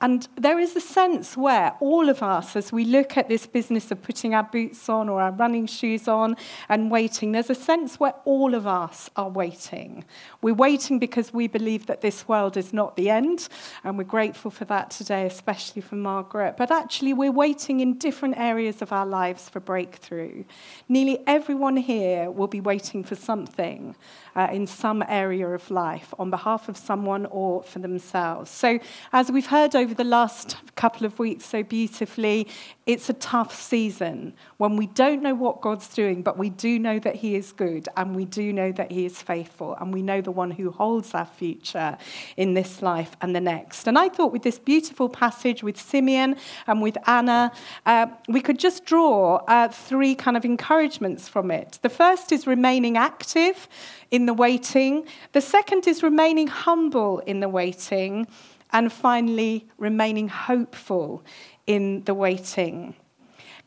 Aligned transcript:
And 0.00 0.26
there 0.36 0.58
is 0.58 0.74
a 0.74 0.80
sense 0.80 1.36
where 1.36 1.74
all 1.80 2.08
of 2.08 2.22
us, 2.22 2.56
as 2.56 2.72
we 2.72 2.84
look 2.84 3.16
at 3.16 3.28
this 3.28 3.46
business 3.46 3.90
of 3.90 4.02
putting 4.02 4.34
our 4.34 4.42
boots 4.42 4.88
on 4.88 5.08
or 5.08 5.20
our 5.20 5.30
running 5.30 5.66
shoes 5.66 6.08
on 6.08 6.36
and 6.68 6.90
waiting, 6.90 7.32
there's 7.32 7.50
a 7.50 7.54
sense 7.54 8.00
where 8.00 8.14
all 8.24 8.54
of 8.54 8.66
us 8.66 9.10
are 9.14 9.28
waiting. 9.28 10.04
We're 10.40 10.54
waiting 10.54 10.98
because 10.98 11.32
we 11.32 11.46
believe 11.46 11.86
that 11.86 12.00
this 12.00 12.26
world 12.26 12.56
is 12.56 12.72
not 12.72 12.96
the 12.96 13.10
end, 13.10 13.48
and 13.84 13.96
we're 13.96 14.04
grateful 14.04 14.50
for 14.50 14.64
that 14.66 14.90
today, 14.90 15.26
especially 15.26 15.82
for 15.82 15.96
Margaret. 15.96 16.56
But 16.56 16.70
actually, 16.70 17.12
we're 17.12 17.30
waiting 17.30 17.80
in 17.80 17.98
different 17.98 18.38
areas 18.38 18.82
of 18.82 18.92
our 18.92 19.06
lives 19.06 19.48
for 19.48 19.60
breakthrough. 19.60 20.44
Nearly 20.88 21.22
everyone 21.26 21.76
here 21.76 22.30
will 22.30 22.48
be 22.48 22.60
waiting 22.60 23.04
for 23.04 23.14
something 23.14 23.94
uh, 24.34 24.48
in 24.52 24.66
some 24.66 25.04
area 25.08 25.48
of 25.48 25.70
life 25.70 26.12
on 26.18 26.30
behalf 26.30 26.68
of 26.68 26.76
someone 26.76 27.26
or 27.26 27.62
for 27.62 27.78
themselves. 27.78 28.50
So, 28.50 28.78
as 29.12 29.30
we've 29.30 29.46
heard 29.46 29.61
over 29.62 29.94
the 29.94 30.04
last 30.04 30.56
couple 30.74 31.06
of 31.06 31.18
weeks 31.18 31.44
so 31.44 31.62
beautifully, 31.62 32.48
it's 32.84 33.08
a 33.08 33.12
tough 33.12 33.54
season 33.54 34.34
when 34.56 34.76
we 34.76 34.88
don't 34.88 35.22
know 35.22 35.34
what 35.34 35.60
God's 35.60 35.86
doing, 35.88 36.22
but 36.22 36.36
we 36.36 36.50
do 36.50 36.80
know 36.80 36.98
that 36.98 37.14
He 37.14 37.36
is 37.36 37.52
good 37.52 37.88
and 37.96 38.16
we 38.16 38.24
do 38.24 38.52
know 38.52 38.72
that 38.72 38.90
He 38.90 39.06
is 39.06 39.22
faithful 39.22 39.76
and 39.80 39.94
we 39.94 40.02
know 40.02 40.20
the 40.20 40.32
one 40.32 40.50
who 40.50 40.72
holds 40.72 41.14
our 41.14 41.26
future 41.26 41.96
in 42.36 42.54
this 42.54 42.82
life 42.82 43.16
and 43.20 43.36
the 43.36 43.40
next. 43.40 43.86
And 43.86 43.96
I 43.96 44.08
thought 44.08 44.32
with 44.32 44.42
this 44.42 44.58
beautiful 44.58 45.08
passage 45.08 45.62
with 45.62 45.80
Simeon 45.80 46.36
and 46.66 46.82
with 46.82 46.98
Anna, 47.06 47.52
uh, 47.86 48.08
we 48.28 48.40
could 48.40 48.58
just 48.58 48.84
draw 48.84 49.36
uh, 49.46 49.68
three 49.68 50.16
kind 50.16 50.36
of 50.36 50.44
encouragements 50.44 51.28
from 51.28 51.52
it. 51.52 51.78
The 51.82 51.88
first 51.88 52.32
is 52.32 52.48
remaining 52.48 52.96
active 52.96 53.68
in 54.10 54.26
the 54.26 54.34
waiting, 54.34 55.06
the 55.32 55.40
second 55.40 55.86
is 55.86 56.02
remaining 56.02 56.48
humble 56.48 57.20
in 57.20 57.40
the 57.40 57.48
waiting, 57.48 58.26
and 58.72 58.92
finally, 58.92 59.68
remaining 59.78 60.28
hopeful 60.28 61.24
in 61.66 62.02
the 62.04 62.14
waiting. 62.14 62.94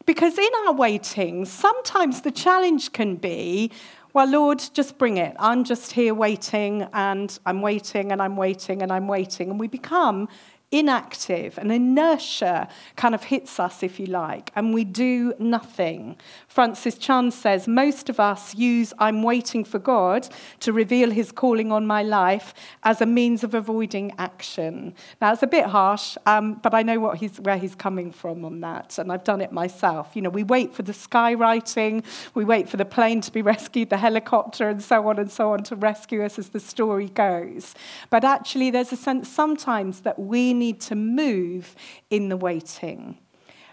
Because 0.05 0.37
in 0.37 0.49
our 0.65 0.73
waiting, 0.73 1.45
sometimes 1.45 2.21
the 2.21 2.31
challenge 2.31 2.91
can 2.91 3.15
be, 3.15 3.71
well, 4.13 4.29
Lord, 4.29 4.61
just 4.73 4.97
bring 4.97 5.17
it. 5.17 5.35
I'm 5.39 5.63
just 5.63 5.91
here 5.91 6.13
waiting, 6.13 6.87
and 6.93 7.37
I'm 7.45 7.61
waiting, 7.61 8.11
and 8.11 8.21
I'm 8.21 8.37
waiting, 8.37 8.81
and 8.81 8.91
I'm 8.91 9.07
waiting. 9.07 9.49
And 9.49 9.59
we 9.59 9.67
become 9.67 10.29
inactive, 10.77 11.57
and 11.57 11.71
inertia 11.71 12.67
kind 12.95 13.15
of 13.15 13.23
hits 13.23 13.59
us, 13.59 13.81
if 13.81 13.99
you 13.99 14.07
like, 14.07 14.51
and 14.55 14.73
we 14.73 14.83
do 14.83 15.33
nothing. 15.39 16.17
Francis 16.47 16.97
Chan 16.97 17.31
says 17.31 17.67
most 17.67 18.09
of 18.09 18.19
us 18.19 18.55
use 18.55 18.93
I'm 18.99 19.23
waiting 19.23 19.63
for 19.63 19.79
God 19.79 20.27
to 20.59 20.73
reveal 20.73 21.11
his 21.11 21.31
calling 21.31 21.71
on 21.71 21.87
my 21.87 22.03
life 22.03 22.53
as 22.83 23.01
a 23.01 23.05
means 23.05 23.43
of 23.43 23.53
avoiding 23.53 24.13
action. 24.17 24.93
Now, 25.21 25.31
it's 25.31 25.43
a 25.43 25.47
bit 25.47 25.65
harsh, 25.65 26.17
um, 26.25 26.55
but 26.55 26.73
I 26.73 26.83
know 26.83 26.99
what 26.99 27.17
he's, 27.17 27.39
where 27.39 27.57
he's 27.57 27.75
coming 27.75 28.11
from 28.11 28.43
on 28.43 28.59
that, 28.61 28.97
and 28.97 29.11
I've 29.11 29.23
done 29.23 29.41
it 29.41 29.51
myself. 29.51 30.11
You 30.13 30.23
know, 30.23 30.29
we 30.29 30.43
wait 30.43 30.73
for 30.73 30.83
the 30.83 30.93
skywriting, 30.93 32.03
we 32.33 32.43
wait 32.43 32.67
for 32.67 32.77
the 32.77 32.85
plane 32.85 33.21
to 33.21 33.31
be 33.31 33.41
rescued, 33.53 33.89
the 33.89 33.97
helicopter, 33.97 34.67
and 34.67 34.83
so 34.83 35.07
on 35.07 35.19
and 35.19 35.31
so 35.31 35.53
on 35.53 35.63
to 35.63 35.75
rescue 35.75 36.23
us 36.23 36.37
as 36.37 36.49
the 36.49 36.59
story 36.59 37.09
goes. 37.09 37.75
But 38.09 38.23
actually, 38.23 38.71
there's 38.71 38.91
a 38.91 38.97
sense 38.97 39.29
sometimes 39.29 40.01
that 40.01 40.19
we 40.19 40.53
need 40.53 40.64
to 40.73 40.95
move 40.95 41.75
in 42.09 42.29
the 42.29 42.37
waiting. 42.37 43.17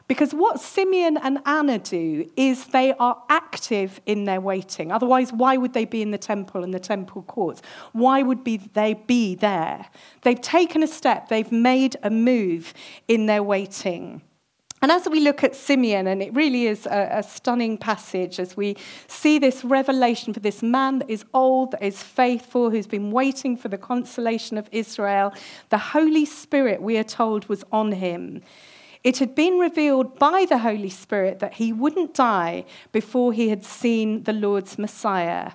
Because 0.09 0.35
what 0.35 0.61
Simeon 0.61 1.17
and 1.17 1.39
Anna 1.47 1.79
do 1.79 2.31
is 2.37 2.67
they 2.67 2.93
are 2.95 3.23
active 3.29 4.01
in 4.05 4.25
their 4.25 4.41
waiting. 4.41 4.91
Otherwise, 4.93 5.33
why 5.33 5.57
would 5.57 5.73
they 5.73 5.85
be 5.85 6.03
in 6.03 6.11
the 6.11 6.19
temple 6.19 6.65
and 6.65 6.75
the 6.75 6.81
temple 6.81 7.23
courts? 7.23 7.63
Why 7.93 8.23
would 8.23 8.45
be 8.45 8.59
they 8.59 8.95
be 8.95 9.35
there? 9.35 9.87
They've 10.23 10.41
taken 10.41 10.83
a 10.83 10.87
step, 10.87 11.29
they've 11.29 11.51
made 11.51 11.97
a 12.03 12.11
move 12.11 12.75
in 13.09 13.27
their 13.27 13.43
waiting. 13.43 14.23
And 14.83 14.91
as 14.91 15.09
we 15.09 15.21
look 15.21 15.45
at 15.45 15.55
Simeon, 15.55 16.09
and 16.09 16.21
it 16.21 16.35
really 16.35 16.67
is 16.67 16.87
a, 16.87 17.09
a, 17.13 17.23
stunning 17.23 17.79
passage 17.79 18.41
as 18.41 18.57
we 18.57 18.77
see 19.07 19.39
this 19.39 19.65
revelation 19.65 20.35
for 20.35 20.41
this 20.41 20.61
man 20.61 20.99
that 20.99 21.09
is 21.09 21.25
old, 21.33 21.71
that 21.71 21.85
is 21.85 22.03
faithful, 22.03 22.69
who's 22.69 22.89
been 22.89 23.13
waiting 23.13 23.57
for 23.57 23.69
the 23.69 23.79
consolation 23.79 24.59
of 24.59 24.69
Israel, 24.73 25.33
the 25.69 25.79
Holy 25.79 26.25
Spirit, 26.25 26.83
we 26.83 26.99
are 26.99 27.05
told, 27.05 27.49
was 27.49 27.63
on 27.71 27.93
him. 27.93 28.43
It 29.05 29.19
had 29.19 29.37
been 29.37 29.61
revealed 29.61 30.19
by 30.19 30.47
the 30.49 30.59
Holy 30.59 30.91
Spirit 30.91 31.39
that 31.39 31.55
he 31.55 31.73
wouldn't 31.73 32.15
die 32.15 32.65
before 32.91 33.33
he 33.33 33.51
had 33.51 33.65
seen 33.65 34.25
the 34.25 34.33
Lord's 34.33 34.79
Messiah. 34.79 35.53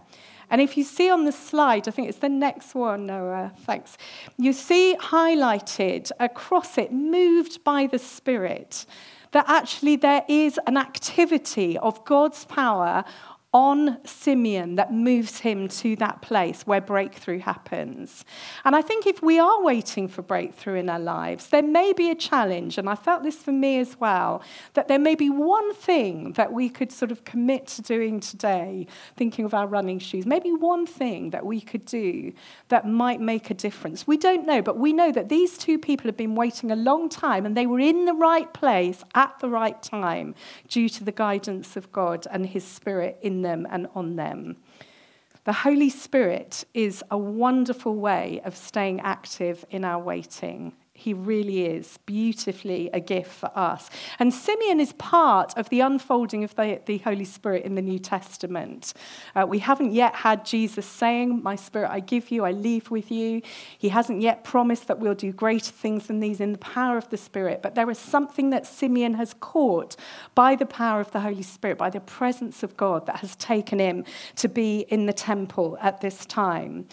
And 0.50 0.62
if 0.62 0.78
you 0.78 0.86
see 0.86 1.10
on 1.10 1.26
the 1.26 1.34
slide, 1.34 1.90
I 1.90 1.92
think 1.92 2.08
it's 2.08 2.20
the 2.20 2.30
next 2.30 2.74
one, 2.74 3.06
Noah, 3.06 3.52
thanks. 3.66 3.98
You 4.38 4.54
see 4.54 4.96
highlighted 4.98 6.12
across 6.18 6.78
it, 6.78 6.94
moved 6.94 7.66
by 7.66 7.88
the 7.88 8.00
Spirit 8.00 8.86
that 9.32 9.46
actually 9.48 9.96
there 9.96 10.24
is 10.28 10.60
an 10.68 10.78
activity 10.78 11.78
of 11.78 12.04
God's 12.06 12.46
power 12.46 13.04
on 13.54 13.98
Simeon 14.06 14.76
that 14.76 14.92
moves 14.92 15.40
him 15.40 15.70
to 15.70 15.96
that 15.96 16.22
place 16.22 16.64
where 16.68 16.82
breakthrough 16.82 17.40
happens. 17.40 18.26
And 18.66 18.76
I 18.76 18.82
think 18.82 19.08
if 19.08 19.24
we 19.24 19.40
are 19.40 19.64
waiting 19.64 20.10
for 20.10 20.22
breakthrough 20.22 20.76
in 20.76 20.90
our 20.90 21.00
lives, 21.00 21.48
there 21.48 21.64
may 21.64 21.94
be 21.94 22.12
a 22.12 22.16
challenge, 22.16 22.78
and 22.78 22.90
I 22.90 22.96
felt 22.96 23.24
this 23.24 23.38
for 23.38 23.54
me 23.54 23.80
as 23.80 23.98
well, 24.00 24.44
that 24.74 24.90
there 24.90 25.00
may 25.00 25.16
be 25.16 25.30
one 25.30 25.74
thing 25.74 26.34
that 26.34 26.52
we 26.52 26.68
could 26.68 26.92
sort 26.92 27.10
of 27.12 27.24
commit 27.24 27.68
to 27.68 27.82
doing 27.82 28.20
today, 28.20 28.86
thinking 29.16 29.46
of 29.46 29.54
our 29.54 29.66
running 29.66 30.00
shoes, 30.00 30.26
maybe 30.26 30.52
one 30.52 30.86
thing 30.86 31.30
that 31.30 31.46
we 31.46 31.62
could 31.62 31.86
do 31.86 32.34
that 32.68 32.86
might 32.86 33.22
make 33.22 33.50
a 33.50 33.54
difference. 33.54 34.06
We 34.06 34.18
don't 34.18 34.46
know, 34.46 34.62
but 34.62 34.78
we 34.78 34.92
know 34.92 35.12
that 35.14 35.30
these 35.30 35.58
two 35.58 35.78
people 35.80 36.08
have 36.08 36.18
been 36.18 36.36
waiting 36.36 36.70
a 36.70 36.76
long 36.76 37.08
time 37.08 37.46
and 37.46 37.56
they 37.56 37.66
were 37.66 37.80
in 37.80 38.06
the 38.06 38.14
right 38.14 38.54
place 38.54 39.04
at 39.16 39.40
the 39.40 39.50
right 39.50 39.82
time 39.82 40.36
due 40.68 40.90
to 40.90 41.06
the 41.06 41.14
guidance 41.14 41.78
of 41.78 41.92
God 41.94 42.28
and 42.30 42.46
His 42.46 42.66
Spirit 42.66 43.18
in 43.22 43.37
them 43.42 43.68
and 43.70 43.88
on 43.96 44.16
them. 44.16 44.58
The 45.46 45.54
Holy 45.54 45.90
Spirit 45.90 46.66
is 46.74 47.04
a 47.10 47.18
wonderful 47.18 47.96
way 47.96 48.42
of 48.44 48.56
staying 48.56 49.00
active 49.00 49.64
in 49.70 49.86
our 49.86 50.02
waiting 50.02 50.74
he 50.98 51.14
really 51.14 51.64
is 51.64 52.00
beautifully 52.08 52.90
a 52.92 53.00
gift 53.00 53.32
for 53.32 53.52
us. 53.56 53.88
And 54.18 54.34
Simeon 54.34 54.80
is 54.80 54.94
part 54.94 55.56
of 55.56 55.70
the 55.70 55.80
unfolding 55.80 56.44
of 56.44 56.56
the, 56.56 56.82
the 56.88 56.98
Holy 56.98 57.24
Spirit 57.24 57.66
in 57.66 57.76
the 57.76 57.84
New 57.84 58.00
Testament. 58.00 58.96
Uh, 59.36 59.46
we 59.48 59.60
haven't 59.60 59.92
yet 59.92 60.16
had 60.16 60.44
Jesus 60.44 60.88
saying, 60.88 61.44
My 61.44 61.56
Spirit 61.56 61.92
I 61.92 62.00
give 62.00 62.32
you, 62.32 62.46
I 62.46 62.52
leave 62.52 62.90
with 62.90 63.12
you. 63.12 63.44
He 63.78 63.90
hasn't 63.90 64.22
yet 64.22 64.44
promised 64.44 64.88
that 64.88 64.98
we'll 64.98 65.14
do 65.14 65.32
greater 65.32 65.72
things 65.72 66.08
than 66.08 66.20
these 66.20 66.42
in 66.42 66.52
the 66.52 66.58
power 66.58 66.98
of 66.98 67.08
the 67.10 67.18
Spirit. 67.18 67.62
But 67.62 67.76
there 67.76 67.92
is 67.92 68.00
something 68.00 68.50
that 68.50 68.66
Simeon 68.66 69.14
has 69.14 69.36
caught 69.36 69.96
by 70.34 70.56
the 70.56 70.66
power 70.66 71.00
of 71.00 71.12
the 71.12 71.20
Holy 71.20 71.44
Spirit, 71.44 71.78
by 71.78 71.92
the 71.92 72.00
presence 72.00 72.64
of 72.64 72.76
God 72.76 73.06
that 73.06 73.18
has 73.18 73.36
taken 73.36 73.78
him 73.78 74.04
to 74.38 74.50
be 74.50 74.80
in 74.90 75.06
the 75.06 75.14
temple 75.14 75.78
at 75.80 76.02
this 76.02 76.26
time 76.26 76.88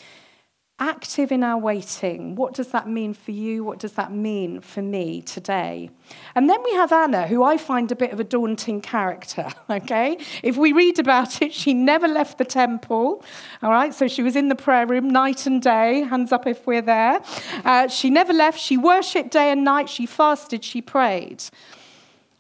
active 0.81 1.31
in 1.31 1.45
our 1.45 1.57
waiting. 1.57 2.35
What 2.35 2.53
does 2.53 2.69
that 2.69 2.89
mean 2.89 3.15
for 3.15 3.31
you? 3.31 3.63
What 3.63 3.79
does 3.79 3.93
that 3.93 4.11
mean 4.13 4.61
for 4.61 4.83
me 4.83 5.23
today? 5.23 5.89
And 6.35 6.51
then 6.51 6.61
we 6.65 6.73
have 6.73 6.91
Anna, 6.93 7.29
who 7.29 7.45
I 7.45 7.59
find 7.59 7.93
a 7.93 7.97
bit 7.97 8.13
of 8.13 8.19
a 8.19 8.25
daunting 8.25 8.81
character, 8.81 9.49
okay? 9.71 10.19
If 10.43 10.57
we 10.57 10.73
read 10.73 10.99
about 10.99 11.43
it, 11.43 11.53
she 11.53 11.75
never 11.75 12.09
left 12.09 12.39
the 12.39 12.45
temple, 12.45 13.25
all 13.63 13.71
right? 13.71 13.95
So 13.95 14.09
she 14.09 14.23
was 14.23 14.35
in 14.35 14.49
the 14.49 14.57
prayer 14.57 14.87
room 14.87 15.09
night 15.09 15.47
and 15.47 15.63
day, 15.63 16.03
hands 16.03 16.33
up 16.33 16.47
if 16.47 16.67
we're 16.67 16.83
there. 16.83 17.21
Uh, 17.65 17.87
she 17.87 18.11
never 18.11 18.33
left. 18.33 18.59
She 18.59 18.77
worshipped 18.77 19.31
day 19.31 19.53
and 19.53 19.63
night. 19.63 19.89
She 19.89 20.07
fasted. 20.07 20.65
She 20.65 20.83
prayed. 20.83 21.45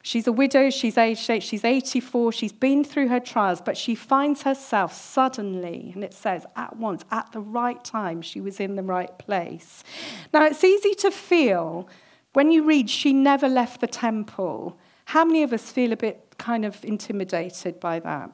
She's 0.06 0.26
a 0.26 0.32
widow, 0.32 0.68
she's 0.68 0.98
aged 0.98 1.30
eight, 1.30 1.42
she's 1.42 1.64
84, 1.64 2.30
she's 2.32 2.52
been 2.52 2.84
through 2.84 3.08
her 3.08 3.20
trials, 3.20 3.62
but 3.62 3.74
she 3.74 3.94
finds 3.94 4.42
herself 4.42 4.92
suddenly, 4.92 5.92
and 5.94 6.04
it 6.04 6.12
says 6.12 6.44
at 6.56 6.76
once, 6.76 7.06
at 7.10 7.32
the 7.32 7.40
right 7.40 7.82
time, 7.82 8.20
she 8.20 8.38
was 8.38 8.60
in 8.60 8.76
the 8.76 8.82
right 8.82 9.16
place. 9.16 9.82
Now, 10.30 10.44
it's 10.44 10.62
easy 10.62 10.92
to 10.96 11.10
feel 11.10 11.88
when 12.34 12.50
you 12.50 12.64
read, 12.64 12.90
she 12.90 13.14
never 13.14 13.48
left 13.48 13.80
the 13.80 13.86
temple. 13.86 14.78
How 15.06 15.24
many 15.24 15.42
of 15.42 15.54
us 15.54 15.72
feel 15.72 15.90
a 15.90 15.96
bit 15.96 16.34
kind 16.36 16.66
of 16.66 16.84
intimidated 16.84 17.80
by 17.80 17.98
that? 18.00 18.30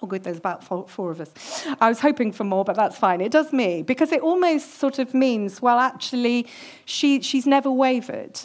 Oh, 0.00 0.06
good, 0.06 0.22
there's 0.22 0.38
about 0.38 0.62
four, 0.62 0.86
four, 0.86 1.10
of 1.10 1.20
us. 1.20 1.66
I 1.80 1.88
was 1.88 1.98
hoping 1.98 2.30
for 2.30 2.44
more, 2.44 2.64
but 2.64 2.76
that's 2.76 2.96
fine. 2.96 3.20
It 3.20 3.32
does 3.32 3.52
me, 3.52 3.82
because 3.82 4.12
it 4.12 4.20
almost 4.20 4.74
sort 4.74 5.00
of 5.00 5.12
means, 5.12 5.60
well, 5.60 5.80
actually, 5.80 6.46
she, 6.84 7.20
she's 7.20 7.48
never 7.48 7.68
wavered. 7.68 8.38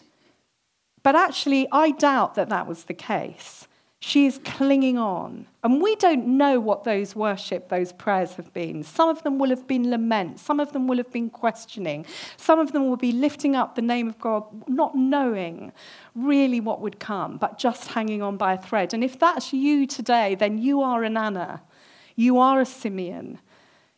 But 1.03 1.15
actually, 1.15 1.67
I 1.71 1.91
doubt 1.91 2.35
that 2.35 2.49
that 2.49 2.65
was 2.65 2.85
the 2.85 2.93
case. 2.93 3.67
She 3.99 4.25
is 4.25 4.37
clinging 4.43 4.97
on. 4.97 5.47
And 5.63 5.81
we 5.81 5.95
don't 5.95 6.27
know 6.37 6.59
what 6.59 6.83
those 6.83 7.15
worship, 7.15 7.69
those 7.69 7.93
prayers 7.93 8.33
have 8.33 8.51
been. 8.51 8.83
Some 8.83 9.07
of 9.07 9.23
them 9.23 9.39
will 9.39 9.49
have 9.49 9.65
been 9.65 9.89
lament. 9.89 10.39
Some 10.39 10.59
of 10.59 10.73
them 10.73 10.87
will 10.87 10.97
have 10.97 11.11
been 11.11 11.29
questioning. 11.29 12.05
Some 12.35 12.59
of 12.59 12.73
them 12.73 12.89
will 12.89 12.97
be 12.97 13.13
lifting 13.13 13.55
up 13.55 13.75
the 13.75 13.81
name 13.81 14.09
of 14.09 14.19
God, 14.19 14.43
not 14.67 14.93
knowing 14.93 15.71
really 16.15 16.59
what 16.59 16.81
would 16.81 16.99
come, 16.99 17.37
but 17.37 17.57
just 17.57 17.87
hanging 17.87 18.21
on 18.21 18.35
by 18.35 18.53
a 18.53 18.61
thread. 18.61 18.93
And 18.93 19.05
if 19.05 19.17
that's 19.17 19.53
you 19.53 19.87
today, 19.87 20.35
then 20.35 20.57
you 20.57 20.81
are 20.81 21.05
an 21.05 21.15
Anna. 21.15 21.61
You 22.17 22.39
are 22.39 22.59
a 22.59 22.65
Simeon. 22.65 23.39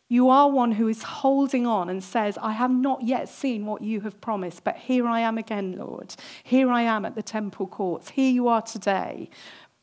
You 0.08 0.30
are 0.30 0.48
one 0.48 0.72
who 0.72 0.86
is 0.86 1.02
holding 1.02 1.66
on 1.66 1.88
and 1.88 2.02
says, 2.02 2.38
I 2.40 2.52
have 2.52 2.70
not 2.70 3.02
yet 3.02 3.28
seen 3.28 3.66
what 3.66 3.82
you 3.82 4.02
have 4.02 4.20
promised, 4.20 4.62
but 4.62 4.76
here 4.76 5.08
I 5.08 5.20
am 5.20 5.36
again, 5.36 5.76
Lord. 5.76 6.14
Here 6.44 6.70
I 6.70 6.82
am 6.82 7.04
at 7.04 7.16
the 7.16 7.22
temple 7.22 7.66
courts. 7.66 8.10
Here 8.10 8.30
you 8.30 8.46
are 8.46 8.62
today, 8.62 9.28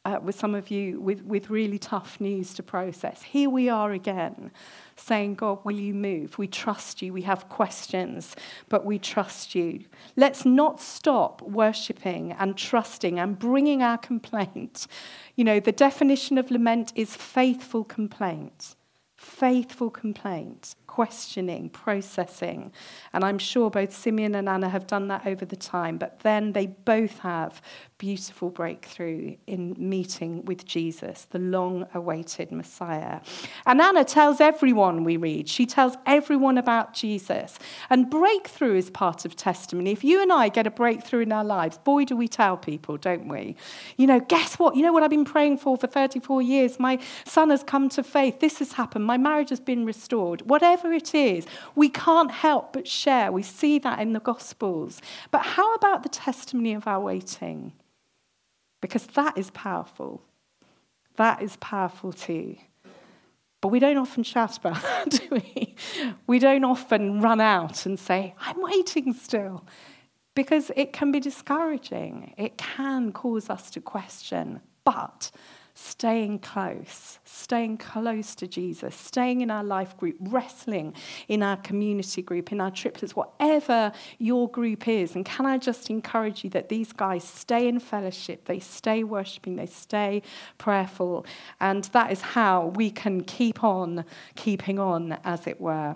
uh, 0.05 0.19
with 0.21 0.39
some 0.39 0.55
of 0.55 0.71
you 0.71 1.01
with, 1.01 1.23
with 1.23 1.49
really 1.49 1.77
tough 1.77 2.21
news 2.21 2.53
to 2.53 2.63
process. 2.63 3.21
Here 3.21 3.49
we 3.49 3.67
are 3.67 3.91
again, 3.91 4.51
saying, 4.95 5.35
God, 5.35 5.59
will 5.65 5.75
you 5.75 5.93
move? 5.93 6.37
We 6.37 6.47
trust 6.47 7.01
you. 7.01 7.11
We 7.11 7.23
have 7.23 7.49
questions, 7.49 8.33
but 8.69 8.85
we 8.85 8.99
trust 8.99 9.55
you. 9.55 9.83
Let's 10.15 10.45
not 10.45 10.79
stop 10.79 11.41
worshipping 11.41 12.31
and 12.31 12.55
trusting 12.55 13.19
and 13.19 13.37
bringing 13.37 13.83
our 13.83 13.97
complaint. 13.97 14.87
You 15.35 15.43
know, 15.43 15.59
the 15.59 15.73
definition 15.73 16.37
of 16.37 16.49
lament 16.49 16.93
is 16.95 17.13
faithful 17.13 17.83
complaint 17.83 18.77
faithful 19.23 19.89
complaint, 19.89 20.75
questioning, 20.85 21.69
processing. 21.69 22.71
And 23.13 23.23
I'm 23.23 23.39
sure 23.39 23.69
both 23.69 23.95
Simeon 23.95 24.35
and 24.35 24.49
Anna 24.49 24.69
have 24.69 24.85
done 24.85 25.07
that 25.07 25.25
over 25.25 25.45
the 25.45 25.55
time, 25.55 25.97
but 25.97 26.19
then 26.19 26.51
they 26.51 26.67
both 26.67 27.19
have 27.19 27.61
beautiful 28.03 28.49
breakthrough 28.49 29.33
in 29.47 29.73
meeting 29.77 30.43
with 30.43 30.65
Jesus, 30.65 31.25
the 31.29 31.39
long 31.39 31.87
awaited 31.93 32.51
Messiah. 32.51 33.21
And 33.65 33.79
Anna 33.79 34.03
tells 34.03 34.41
everyone 34.41 35.05
we 35.05 35.15
read, 35.15 35.47
she 35.47 35.65
tells 35.65 35.95
everyone 36.05 36.57
about 36.57 36.93
Jesus. 36.93 37.57
And 37.89 38.09
breakthrough 38.09 38.75
is 38.75 38.89
part 38.89 39.23
of 39.23 39.37
testimony. 39.37 39.91
If 39.91 40.03
you 40.03 40.21
and 40.21 40.33
I 40.33 40.49
get 40.49 40.67
a 40.67 40.69
breakthrough 40.69 41.21
in 41.21 41.31
our 41.31 41.45
lives, 41.45 41.77
boy, 41.77 42.03
do 42.03 42.17
we 42.17 42.27
tell 42.27 42.57
people, 42.57 42.97
don't 42.97 43.29
we? 43.29 43.55
You 43.95 44.07
know, 44.07 44.19
guess 44.19 44.59
what? 44.59 44.75
You 44.75 44.81
know 44.81 44.91
what 44.91 45.03
I've 45.03 45.09
been 45.09 45.23
praying 45.23 45.59
for 45.59 45.77
for 45.77 45.87
34 45.87 46.41
years? 46.41 46.81
My 46.81 46.99
son 47.23 47.51
has 47.51 47.63
come 47.63 47.87
to 47.87 48.03
faith. 48.03 48.41
This 48.41 48.59
has 48.59 48.73
happened. 48.73 49.05
My 49.05 49.17
marriage 49.17 49.49
has 49.49 49.61
been 49.61 49.85
restored. 49.85 50.41
Whatever 50.41 50.91
it 50.91 51.15
is, 51.15 51.45
we 51.73 51.87
can't 51.87 52.31
help 52.31 52.73
but 52.73 52.85
share. 52.85 53.31
We 53.31 53.43
see 53.43 53.79
that 53.79 54.01
in 54.01 54.11
the 54.11 54.19
Gospels. 54.19 55.01
But 55.31 55.43
how 55.43 55.73
about 55.75 56.03
the 56.03 56.09
testimony 56.09 56.73
of 56.73 56.85
our 56.85 56.99
waiting? 56.99 57.71
Because 58.83 59.05
that 59.15 59.37
is 59.37 59.49
powerful. 59.51 60.21
That 61.15 61.41
is 61.41 61.55
powerful 61.61 62.11
too. 62.11 62.57
But 63.61 63.69
we 63.69 63.79
don't 63.79 63.95
often 63.95 64.23
shout 64.23 64.57
about 64.57 64.81
that, 64.81 65.09
do 65.09 65.27
we? 65.31 65.75
We 66.27 66.37
don't 66.37 66.65
often 66.65 67.21
run 67.21 67.39
out 67.39 67.85
and 67.85 67.97
say, 67.97 68.35
I'm 68.41 68.61
waiting 68.61 69.13
still, 69.13 69.65
because 70.35 70.69
it 70.75 70.91
can 70.91 71.13
be 71.13 71.21
discouraging. 71.21 72.33
It 72.37 72.57
can 72.57 73.13
cause 73.13 73.49
us 73.49 73.71
to 73.71 73.79
question. 73.79 74.59
But 74.83 75.31
staying 75.73 76.39
close, 76.39 77.19
staying 77.25 77.77
close 77.77 78.35
to 78.35 78.47
Jesus, 78.47 78.95
staying 78.95 79.41
in 79.41 79.49
our 79.49 79.63
life 79.63 79.97
group, 79.97 80.15
wrestling 80.19 80.93
in 81.27 81.41
our 81.41 81.57
community 81.57 82.21
group, 82.21 82.51
in 82.51 82.61
our 82.61 82.71
triplets, 82.71 83.15
whatever 83.15 83.91
your 84.19 84.49
group 84.49 84.87
is. 84.87 85.15
And 85.15 85.25
can 85.25 85.45
I 85.45 85.57
just 85.57 85.89
encourage 85.89 86.43
you 86.43 86.49
that 86.51 86.69
these 86.69 86.93
guys 86.93 87.23
stay 87.23 87.67
in 87.67 87.79
fellowship, 87.79 88.45
they 88.45 88.59
stay 88.59 89.03
worshiping, 89.03 89.55
they 89.55 89.65
stay 89.65 90.21
prayerful. 90.57 91.25
And 91.59 91.83
that 91.85 92.11
is 92.11 92.21
how 92.21 92.67
we 92.67 92.91
can 92.91 93.23
keep 93.23 93.63
on 93.63 94.05
keeping 94.35 94.79
on, 94.79 95.17
as 95.23 95.47
it 95.47 95.59
were. 95.59 95.95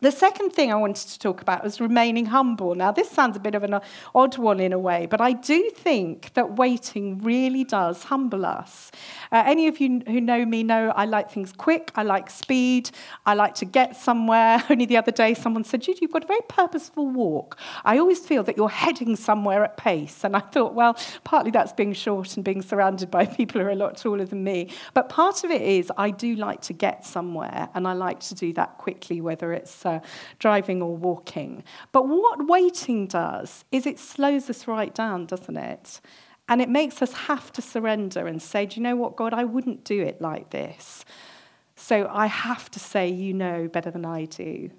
The 0.00 0.12
second 0.12 0.50
thing 0.50 0.70
I 0.70 0.76
wanted 0.76 1.08
to 1.08 1.18
talk 1.18 1.42
about 1.42 1.64
was 1.64 1.80
remaining 1.80 2.26
humble. 2.26 2.76
Now, 2.76 2.92
this 2.92 3.10
sounds 3.10 3.36
a 3.36 3.40
bit 3.40 3.56
of 3.56 3.64
an 3.64 3.80
odd 4.14 4.38
one 4.38 4.60
in 4.60 4.72
a 4.72 4.78
way, 4.78 5.06
but 5.06 5.20
I 5.20 5.32
do 5.32 5.70
think 5.70 6.32
that 6.34 6.56
waiting 6.56 7.18
really 7.18 7.64
does 7.64 8.04
humble 8.04 8.46
us. 8.46 8.92
Uh, 9.32 9.42
any 9.44 9.66
of 9.66 9.80
you 9.80 10.00
who 10.06 10.20
know 10.20 10.46
me 10.46 10.62
know 10.62 10.92
I 10.94 11.04
like 11.06 11.32
things 11.32 11.52
quick, 11.52 11.90
I 11.96 12.04
like 12.04 12.30
speed, 12.30 12.90
I 13.26 13.34
like 13.34 13.56
to 13.56 13.64
get 13.64 13.96
somewhere. 13.96 14.62
Only 14.70 14.86
the 14.86 14.96
other 14.96 15.10
day, 15.10 15.34
someone 15.34 15.64
said, 15.64 15.82
Judy, 15.82 15.98
you've 16.02 16.12
got 16.12 16.22
a 16.22 16.28
very 16.28 16.42
purposeful 16.48 17.08
walk. 17.08 17.58
I 17.84 17.98
always 17.98 18.20
feel 18.20 18.44
that 18.44 18.56
you're 18.56 18.68
heading 18.68 19.16
somewhere 19.16 19.64
at 19.64 19.76
pace. 19.76 20.22
And 20.22 20.36
I 20.36 20.40
thought, 20.40 20.74
well, 20.74 20.96
partly 21.24 21.50
that's 21.50 21.72
being 21.72 21.92
short 21.92 22.36
and 22.36 22.44
being 22.44 22.62
surrounded 22.62 23.10
by 23.10 23.26
people 23.38 23.60
who 23.60 23.66
are 23.66 23.70
a 23.70 23.74
lot 23.74 23.96
taller 23.96 24.26
than 24.26 24.44
me. 24.44 24.70
But 24.94 25.08
part 25.08 25.42
of 25.42 25.50
it 25.50 25.62
is 25.62 25.90
I 25.96 26.12
do 26.12 26.36
like 26.36 26.60
to 26.62 26.72
get 26.72 27.04
somewhere, 27.04 27.68
and 27.74 27.88
I 27.88 27.94
like 27.94 28.20
to 28.20 28.36
do 28.36 28.52
that 28.52 28.78
quickly, 28.78 29.20
whether 29.20 29.52
it's 29.52 29.87
uh, 29.88 30.00
driving 30.38 30.82
or 30.82 30.96
walking. 30.96 31.64
But 31.92 32.08
what 32.08 32.46
waiting 32.46 33.06
does 33.06 33.64
is 33.72 33.86
it 33.86 33.98
slows 33.98 34.48
us 34.50 34.66
right 34.66 34.94
down, 34.94 35.26
doesn't 35.26 35.56
it? 35.56 36.00
And 36.48 36.62
it 36.62 36.68
makes 36.68 37.02
us 37.02 37.12
have 37.12 37.52
to 37.52 37.62
surrender 37.62 38.26
and 38.26 38.40
say, 38.40 38.66
Do 38.66 38.76
you 38.76 38.82
know 38.82 38.96
what, 38.96 39.16
God, 39.16 39.34
I 39.34 39.44
wouldn't 39.44 39.84
do 39.84 40.00
it 40.02 40.20
like 40.20 40.50
this. 40.50 41.04
So 41.76 42.08
I 42.10 42.26
have 42.26 42.70
to 42.72 42.80
say, 42.80 43.08
You 43.08 43.34
know 43.34 43.68
better 43.68 43.90
than 43.90 44.04
I 44.04 44.24
do. 44.24 44.70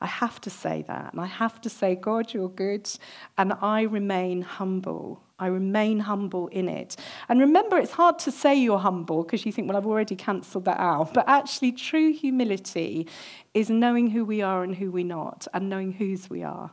I 0.00 0.06
have 0.06 0.40
to 0.42 0.50
say 0.50 0.84
that. 0.86 1.12
And 1.12 1.20
I 1.20 1.26
have 1.26 1.60
to 1.62 1.70
say, 1.70 1.94
God, 1.94 2.32
you're 2.32 2.48
good. 2.48 2.88
And 3.36 3.52
I 3.60 3.82
remain 3.82 4.42
humble. 4.42 5.22
I 5.38 5.46
remain 5.46 6.00
humble 6.00 6.48
in 6.48 6.68
it. 6.68 6.96
And 7.28 7.40
remember, 7.40 7.78
it's 7.78 7.92
hard 7.92 8.18
to 8.20 8.32
say 8.32 8.54
you're 8.54 8.78
humble 8.78 9.22
because 9.22 9.46
you 9.46 9.52
think, 9.52 9.68
well, 9.68 9.76
I've 9.76 9.86
already 9.86 10.16
cancelled 10.16 10.64
that 10.64 10.80
out. 10.80 11.14
But 11.14 11.28
actually, 11.28 11.72
true 11.72 12.12
humility 12.12 13.06
is 13.54 13.70
knowing 13.70 14.10
who 14.10 14.24
we 14.24 14.42
are 14.42 14.64
and 14.64 14.74
who 14.74 14.90
we're 14.90 15.04
not, 15.04 15.46
and 15.54 15.68
knowing 15.68 15.92
whose 15.92 16.28
we 16.28 16.42
are. 16.42 16.72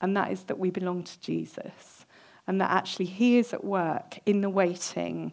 And 0.00 0.16
that 0.16 0.32
is 0.32 0.44
that 0.44 0.58
we 0.58 0.70
belong 0.70 1.04
to 1.04 1.20
Jesus, 1.20 2.04
and 2.46 2.60
that 2.60 2.70
actually 2.70 3.06
He 3.06 3.38
is 3.38 3.54
at 3.54 3.64
work 3.64 4.18
in 4.26 4.40
the 4.40 4.50
waiting. 4.50 5.32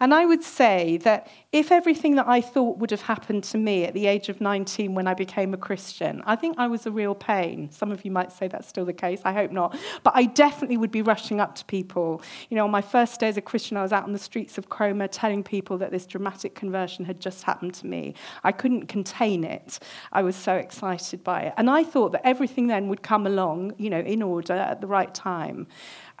And 0.00 0.14
I 0.14 0.24
would 0.24 0.42
say 0.42 0.96
that 0.98 1.28
if 1.52 1.70
everything 1.70 2.14
that 2.14 2.26
I 2.26 2.40
thought 2.40 2.78
would 2.78 2.90
have 2.90 3.02
happened 3.02 3.44
to 3.44 3.58
me 3.58 3.84
at 3.84 3.92
the 3.92 4.06
age 4.06 4.28
of 4.28 4.40
19 4.40 4.94
when 4.94 5.06
I 5.06 5.14
became 5.14 5.52
a 5.52 5.58
Christian, 5.58 6.22
I 6.24 6.36
think 6.36 6.56
I 6.58 6.68
was 6.68 6.86
a 6.86 6.90
real 6.90 7.14
pain. 7.14 7.70
Some 7.70 7.92
of 7.92 8.04
you 8.04 8.10
might 8.10 8.32
say 8.32 8.48
that's 8.48 8.66
still 8.66 8.84
the 8.84 8.94
case. 8.94 9.20
I 9.24 9.32
hope 9.32 9.50
not. 9.50 9.76
But 10.02 10.14
I 10.16 10.24
definitely 10.24 10.78
would 10.78 10.90
be 10.90 11.02
rushing 11.02 11.40
up 11.40 11.54
to 11.56 11.64
people. 11.66 12.22
You 12.48 12.56
know, 12.56 12.64
on 12.64 12.70
my 12.70 12.80
first 12.80 13.20
day 13.20 13.28
as 13.28 13.36
a 13.36 13.42
Christian, 13.42 13.76
I 13.76 13.82
was 13.82 13.92
out 13.92 14.04
on 14.04 14.12
the 14.12 14.18
streets 14.18 14.56
of 14.56 14.70
Cromer 14.70 15.08
telling 15.08 15.42
people 15.42 15.76
that 15.78 15.90
this 15.90 16.06
dramatic 16.06 16.54
conversion 16.54 17.04
had 17.04 17.20
just 17.20 17.42
happened 17.42 17.74
to 17.74 17.86
me. 17.86 18.14
I 18.42 18.52
couldn't 18.52 18.86
contain 18.86 19.44
it. 19.44 19.80
I 20.12 20.22
was 20.22 20.36
so 20.36 20.54
excited 20.54 21.22
by 21.22 21.42
it. 21.42 21.54
And 21.58 21.68
I 21.68 21.84
thought 21.84 22.12
that 22.12 22.26
everything 22.26 22.68
then 22.68 22.88
would 22.88 23.02
come 23.02 23.26
along, 23.26 23.74
you 23.76 23.90
know, 23.90 24.00
in 24.00 24.22
order 24.22 24.54
at 24.54 24.80
the 24.80 24.86
right 24.86 25.12
time. 25.14 25.66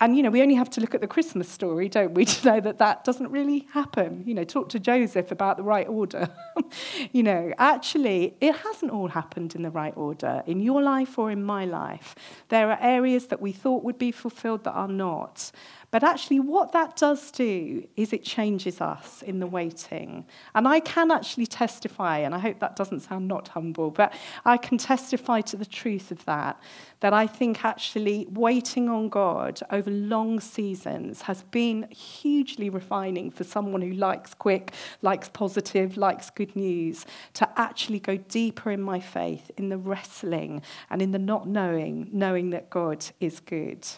And, 0.00 0.16
you 0.16 0.22
know, 0.22 0.30
we 0.30 0.40
only 0.40 0.54
have 0.54 0.70
to 0.70 0.80
look 0.80 0.94
at 0.94 1.02
the 1.02 1.06
Christmas 1.06 1.48
story, 1.48 1.88
don't 1.88 2.14
we, 2.14 2.24
to 2.26 2.46
know 2.46 2.60
that 2.60 2.78
that 2.78 3.04
doesn't 3.04 3.30
really 3.30 3.68
happen. 3.72 4.22
You 4.26 4.34
know, 4.34 4.44
talk 4.44 4.70
to 4.70 4.80
Joseph 4.80 5.30
about 5.30 5.58
the 5.58 5.62
right 5.62 5.86
order. 5.86 6.30
you 7.12 7.22
know, 7.22 7.52
actually, 7.58 8.34
it 8.40 8.56
hasn't 8.56 8.90
all 8.90 9.08
happened 9.08 9.54
in 9.54 9.62
the 9.62 9.70
right 9.70 9.94
order 9.96 10.42
in 10.46 10.60
your 10.60 10.82
life 10.82 11.18
or 11.18 11.30
in 11.30 11.42
my 11.42 11.66
life. 11.66 12.14
There 12.48 12.70
are 12.70 12.78
areas 12.80 13.26
that 13.26 13.40
we 13.42 13.52
thought 13.52 13.84
would 13.84 13.98
be 13.98 14.10
fulfilled 14.10 14.64
that 14.64 14.72
are 14.72 14.88
not. 14.88 15.52
But 15.90 16.04
actually, 16.04 16.38
what 16.38 16.70
that 16.72 16.94
does 16.96 17.32
do 17.32 17.84
is 17.96 18.12
it 18.12 18.22
changes 18.22 18.80
us 18.80 19.22
in 19.22 19.40
the 19.40 19.46
waiting. 19.46 20.24
And 20.54 20.68
I 20.68 20.78
can 20.78 21.10
actually 21.10 21.46
testify, 21.46 22.18
and 22.18 22.32
I 22.32 22.38
hope 22.38 22.60
that 22.60 22.76
doesn't 22.76 23.00
sound 23.00 23.26
not 23.26 23.48
humble, 23.48 23.90
but 23.90 24.14
I 24.44 24.56
can 24.56 24.78
testify 24.78 25.40
to 25.42 25.56
the 25.56 25.66
truth 25.66 26.12
of 26.12 26.24
that. 26.26 26.60
That 27.00 27.12
I 27.12 27.26
think 27.26 27.64
actually 27.64 28.28
waiting 28.30 28.88
on 28.88 29.08
God 29.08 29.60
over 29.70 29.90
long 29.90 30.38
seasons 30.38 31.22
has 31.22 31.42
been 31.44 31.88
hugely 31.90 32.70
refining 32.70 33.32
for 33.32 33.42
someone 33.42 33.82
who 33.82 33.92
likes 33.94 34.32
quick, 34.32 34.74
likes 35.02 35.28
positive, 35.28 35.96
likes 35.96 36.30
good 36.30 36.54
news, 36.54 37.04
to 37.34 37.48
actually 37.58 37.98
go 37.98 38.16
deeper 38.16 38.70
in 38.70 38.80
my 38.82 39.00
faith, 39.00 39.50
in 39.56 39.70
the 39.70 39.78
wrestling 39.78 40.62
and 40.88 41.02
in 41.02 41.10
the 41.10 41.18
not 41.18 41.48
knowing, 41.48 42.08
knowing 42.12 42.50
that 42.50 42.70
God 42.70 43.04
is 43.18 43.40
good. 43.40 43.88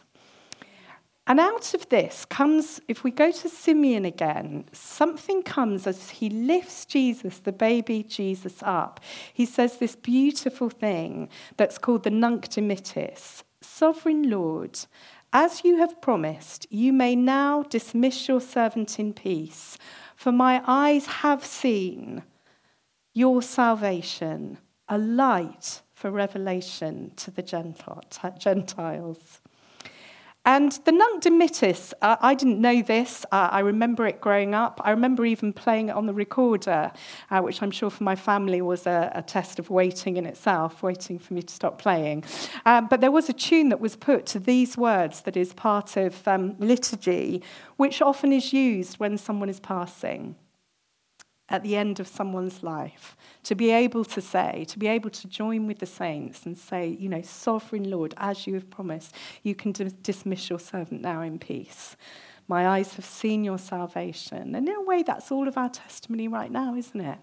And 1.26 1.38
out 1.38 1.72
of 1.74 1.88
this 1.88 2.24
comes, 2.24 2.80
if 2.88 3.04
we 3.04 3.12
go 3.12 3.30
to 3.30 3.48
Simeon 3.48 4.04
again, 4.04 4.64
something 4.72 5.44
comes 5.44 5.86
as 5.86 6.10
he 6.10 6.28
lifts 6.28 6.84
Jesus, 6.84 7.38
the 7.38 7.52
baby 7.52 8.02
Jesus, 8.02 8.60
up. 8.62 8.98
He 9.32 9.46
says 9.46 9.76
this 9.76 9.94
beautiful 9.94 10.68
thing 10.68 11.28
that's 11.56 11.78
called 11.78 12.02
the 12.02 12.10
Nunc 12.10 12.48
Dimittis 12.48 13.44
Sovereign 13.60 14.28
Lord, 14.28 14.80
as 15.32 15.64
you 15.64 15.78
have 15.78 16.00
promised, 16.00 16.66
you 16.70 16.92
may 16.92 17.14
now 17.14 17.62
dismiss 17.62 18.28
your 18.28 18.40
servant 18.40 18.98
in 18.98 19.14
peace, 19.14 19.78
for 20.16 20.32
my 20.32 20.60
eyes 20.66 21.06
have 21.06 21.44
seen 21.44 22.24
your 23.14 23.40
salvation, 23.40 24.58
a 24.88 24.98
light 24.98 25.82
for 25.94 26.10
revelation 26.10 27.12
to 27.16 27.30
the 27.30 27.42
Gentiles. 27.42 29.40
And 30.44 30.72
the 30.84 30.90
Nunc 30.90 31.22
Dimittis, 31.22 31.92
uh, 32.02 32.16
I 32.20 32.34
didn't 32.34 32.60
know 32.60 32.82
this. 32.82 33.24
Uh, 33.30 33.48
I 33.52 33.60
remember 33.60 34.08
it 34.08 34.20
growing 34.20 34.56
up. 34.56 34.80
I 34.82 34.90
remember 34.90 35.24
even 35.24 35.52
playing 35.52 35.88
it 35.88 35.92
on 35.92 36.06
the 36.06 36.12
recorder, 36.12 36.90
uh, 37.30 37.40
which 37.42 37.62
I'm 37.62 37.70
sure 37.70 37.90
for 37.90 38.02
my 38.02 38.16
family 38.16 38.60
was 38.60 38.84
a, 38.88 39.12
a, 39.14 39.22
test 39.22 39.60
of 39.60 39.70
waiting 39.70 40.16
in 40.16 40.26
itself, 40.26 40.82
waiting 40.82 41.20
for 41.20 41.34
me 41.34 41.42
to 41.42 41.54
stop 41.54 41.80
playing. 41.80 42.24
Um, 42.66 42.88
but 42.88 43.00
there 43.00 43.12
was 43.12 43.28
a 43.28 43.32
tune 43.32 43.68
that 43.68 43.78
was 43.78 43.94
put 43.94 44.26
to 44.26 44.40
these 44.40 44.76
words 44.76 45.20
that 45.20 45.36
is 45.36 45.52
part 45.52 45.96
of 45.96 46.26
um, 46.26 46.56
liturgy, 46.58 47.40
which 47.76 48.02
often 48.02 48.32
is 48.32 48.52
used 48.52 48.98
when 48.98 49.18
someone 49.18 49.48
is 49.48 49.60
passing. 49.60 50.34
At 51.52 51.62
the 51.62 51.76
end 51.76 52.00
of 52.00 52.08
someone's 52.08 52.62
life, 52.62 53.14
to 53.44 53.54
be 53.54 53.70
able 53.70 54.04
to 54.06 54.20
say, 54.22 54.64
to 54.68 54.78
be 54.78 54.88
able 54.88 55.10
to 55.10 55.28
join 55.28 55.66
with 55.66 55.78
the 55.78 55.86
saints 55.86 56.46
and 56.46 56.56
say, 56.56 56.88
you 56.88 57.08
know, 57.08 57.20
Sovereign 57.20 57.90
Lord, 57.90 58.14
as 58.16 58.46
you 58.46 58.54
have 58.54 58.70
promised, 58.70 59.14
you 59.42 59.54
can 59.54 59.72
dismiss 60.02 60.48
your 60.48 60.58
servant 60.58 61.02
now 61.02 61.20
in 61.20 61.38
peace. 61.38 61.94
My 62.48 62.66
eyes 62.66 62.94
have 62.94 63.04
seen 63.04 63.44
your 63.44 63.58
salvation. 63.58 64.54
And 64.54 64.66
in 64.66 64.74
a 64.74 64.82
way, 64.82 65.02
that's 65.02 65.30
all 65.30 65.46
of 65.46 65.58
our 65.58 65.68
testimony 65.68 66.26
right 66.26 66.50
now, 66.50 66.74
isn't 66.74 67.00
it? 67.00 67.18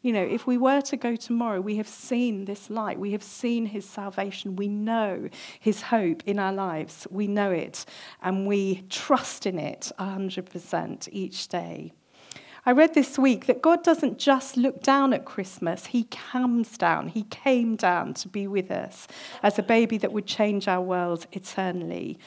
You 0.00 0.12
know, 0.12 0.22
if 0.22 0.46
we 0.46 0.58
were 0.58 0.80
to 0.82 0.96
go 0.96 1.16
tomorrow, 1.16 1.60
we 1.60 1.76
have 1.76 1.88
seen 1.88 2.46
this 2.46 2.68
light. 2.70 2.98
We 2.98 3.12
have 3.12 3.22
seen 3.22 3.66
his 3.66 3.88
salvation. 3.88 4.56
We 4.56 4.68
know 4.68 5.28
his 5.60 5.82
hope 5.82 6.22
in 6.26 6.38
our 6.38 6.52
lives. 6.52 7.06
We 7.10 7.26
know 7.26 7.50
it. 7.50 7.84
And 8.22 8.46
we 8.46 8.84
trust 8.88 9.46
in 9.46 9.58
it 9.58 9.92
100% 9.98 11.08
each 11.12 11.48
day. 11.48 11.92
I 12.66 12.72
read 12.72 12.94
this 12.94 13.18
week 13.18 13.44
that 13.44 13.60
God 13.60 13.84
doesn't 13.84 14.18
just 14.18 14.56
look 14.56 14.82
down 14.82 15.12
at 15.12 15.26
Christmas, 15.26 15.86
He 15.86 16.04
comes 16.04 16.78
down. 16.78 17.08
He 17.08 17.24
came 17.24 17.76
down 17.76 18.14
to 18.14 18.28
be 18.28 18.46
with 18.46 18.70
us 18.70 19.06
as 19.42 19.58
a 19.58 19.62
baby 19.62 19.98
that 19.98 20.12
would 20.12 20.26
change 20.26 20.66
our 20.66 20.80
world 20.80 21.26
eternally. 21.32 22.18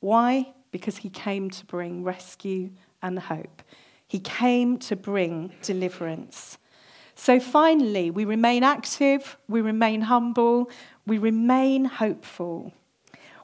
Why? 0.00 0.54
Because 0.70 0.96
He 0.96 1.10
came 1.10 1.50
to 1.50 1.66
bring 1.66 2.04
rescue 2.04 2.70
and 3.02 3.18
hope. 3.18 3.62
He 4.08 4.18
came 4.18 4.78
to 4.78 4.96
bring 4.96 5.52
deliverance. 5.60 6.56
So 7.14 7.38
finally, 7.38 8.10
we 8.10 8.24
remain 8.24 8.64
active, 8.64 9.36
we 9.46 9.60
remain 9.60 10.00
humble, 10.00 10.70
we 11.06 11.18
remain 11.18 11.84
hopeful. 11.84 12.72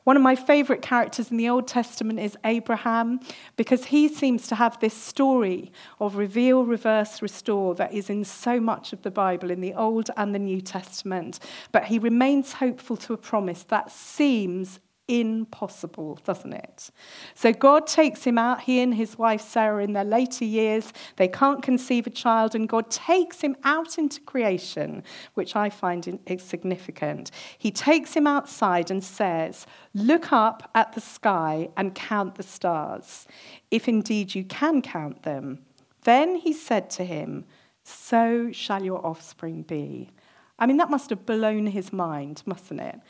One 0.08 0.16
of 0.16 0.22
my 0.22 0.36
favorite 0.36 0.80
characters 0.80 1.30
in 1.30 1.36
the 1.36 1.50
Old 1.50 1.68
Testament 1.68 2.18
is 2.18 2.34
Abraham 2.42 3.20
because 3.56 3.84
he 3.84 4.08
seems 4.08 4.46
to 4.46 4.54
have 4.54 4.80
this 4.80 4.94
story 4.94 5.70
of 6.00 6.16
reveal, 6.16 6.64
reverse, 6.64 7.20
restore 7.20 7.74
that 7.74 7.92
is 7.92 8.08
in 8.08 8.24
so 8.24 8.58
much 8.58 8.94
of 8.94 9.02
the 9.02 9.10
Bible, 9.10 9.50
in 9.50 9.60
the 9.60 9.74
Old 9.74 10.08
and 10.16 10.34
the 10.34 10.38
New 10.38 10.62
Testament. 10.62 11.40
But 11.72 11.84
he 11.84 11.98
remains 11.98 12.54
hopeful 12.54 12.96
to 12.96 13.12
a 13.12 13.18
promise 13.18 13.64
that 13.64 13.90
seems 13.90 14.80
impossible, 15.08 16.18
doesn't 16.24 16.52
it? 16.52 16.90
So 17.34 17.52
God 17.52 17.86
takes 17.86 18.24
him 18.24 18.38
out, 18.38 18.60
he 18.60 18.80
and 18.80 18.94
his 18.94 19.18
wife 19.18 19.40
Sarah 19.40 19.82
in 19.82 19.94
their 19.94 20.04
later 20.04 20.44
years, 20.44 20.92
they 21.16 21.28
can't 21.28 21.62
conceive 21.62 22.06
a 22.06 22.10
child, 22.10 22.54
and 22.54 22.68
God 22.68 22.90
takes 22.90 23.40
him 23.40 23.56
out 23.64 23.98
into 23.98 24.20
creation, 24.20 25.02
which 25.34 25.56
I 25.56 25.70
find 25.70 26.18
significant. 26.38 27.30
He 27.56 27.70
takes 27.70 28.14
him 28.14 28.26
outside 28.26 28.90
and 28.90 29.02
says, 29.02 29.66
Look 29.94 30.32
up 30.32 30.70
at 30.74 30.92
the 30.92 31.00
sky 31.00 31.70
and 31.76 31.94
count 31.94 32.36
the 32.36 32.42
stars, 32.42 33.26
if 33.70 33.88
indeed 33.88 34.34
you 34.34 34.44
can 34.44 34.82
count 34.82 35.22
them. 35.22 35.64
Then 36.04 36.36
he 36.36 36.52
said 36.52 36.90
to 36.90 37.04
him, 37.04 37.46
So 37.82 38.52
shall 38.52 38.84
your 38.84 39.04
offspring 39.04 39.62
be. 39.62 40.10
I 40.58 40.66
mean, 40.66 40.76
that 40.78 40.90
must 40.90 41.10
have 41.10 41.24
blown 41.24 41.66
his 41.66 41.92
mind, 41.92 42.42
mustn't 42.44 42.80
it? 42.80 43.00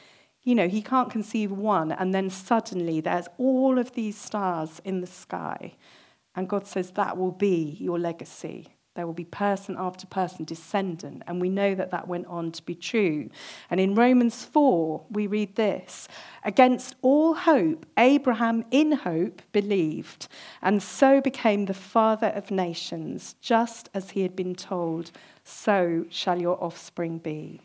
You 0.49 0.55
know, 0.55 0.67
he 0.67 0.81
can't 0.81 1.11
conceive 1.11 1.53
one, 1.53 1.93
and 1.93 2.15
then 2.15 2.31
suddenly 2.31 3.03
there's 3.03 3.29
all 3.37 3.79
of 3.79 3.93
these 3.93 4.17
stars 4.17 4.81
in 4.83 5.03
the 5.03 5.07
sky. 5.07 5.75
And 6.35 6.49
God 6.49 6.67
says 6.67 6.93
that 6.93 7.19
will 7.19 7.33
be 7.33 7.77
your 7.79 7.99
legacy. 7.99 8.69
There 8.95 9.07
will 9.07 9.13
be 9.13 9.27
person 9.27 9.77
after 9.79 10.07
person, 10.07 10.47
descendant. 10.47 11.23
And 11.27 11.39
we 11.39 11.51
know 11.51 11.75
that 11.75 11.91
that 11.91 12.09
went 12.09 12.29
on 12.29 12.51
to 12.53 12.63
be 12.63 12.75
true. 12.75 13.29
And 13.69 13.79
in 13.79 13.95
Romans 13.95 14.43
4, 14.47 15.05
we 15.11 15.27
read 15.27 15.55
this 15.57 16.09
Against 16.43 16.97
all 17.03 17.35
hope, 17.35 17.85
Abraham 17.99 18.65
in 18.71 18.93
hope 18.93 19.43
believed, 19.53 20.29
and 20.63 20.83
so 20.83 21.21
became 21.21 21.67
the 21.67 21.75
father 21.75 22.29
of 22.29 22.51
nations, 22.51 23.35
just 23.43 23.91
as 23.93 24.13
he 24.13 24.23
had 24.23 24.35
been 24.35 24.55
told, 24.55 25.11
so 25.45 26.07
shall 26.09 26.41
your 26.41 26.57
offspring 26.65 27.19
be. 27.19 27.61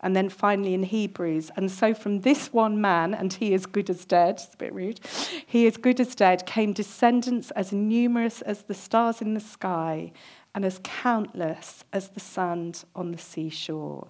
And 0.00 0.14
then 0.14 0.28
finally 0.28 0.74
in 0.74 0.84
Hebrews, 0.84 1.50
and 1.56 1.70
so 1.70 1.92
from 1.92 2.20
this 2.20 2.52
one 2.52 2.80
man, 2.80 3.14
and 3.14 3.32
he 3.32 3.52
is 3.52 3.66
good 3.66 3.90
as 3.90 4.04
dead, 4.04 4.36
it's 4.36 4.54
a 4.54 4.56
bit 4.56 4.72
rude, 4.72 5.00
he 5.44 5.66
is 5.66 5.76
good 5.76 5.98
as 5.98 6.14
dead, 6.14 6.46
came 6.46 6.72
descendants 6.72 7.50
as 7.52 7.72
numerous 7.72 8.40
as 8.42 8.62
the 8.62 8.74
stars 8.74 9.20
in 9.20 9.34
the 9.34 9.40
sky 9.40 10.12
and 10.54 10.64
as 10.64 10.80
countless 10.84 11.84
as 11.92 12.10
the 12.10 12.20
sand 12.20 12.84
on 12.94 13.10
the 13.10 13.18
seashore. 13.18 14.08